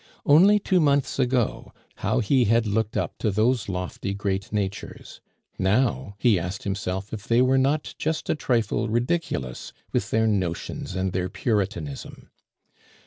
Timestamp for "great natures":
4.15-5.21